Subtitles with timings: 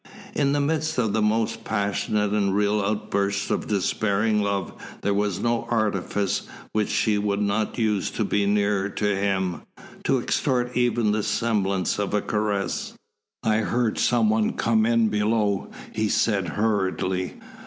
[0.33, 5.37] In the midst of the most passionate and real outburst of despairing love there was
[5.39, 9.61] no artifice which she would not use to be nearer to him,
[10.05, 12.93] to extort even the semblance of a caress.
[13.43, 17.35] "I heard some one come in below," he said, hurriedly.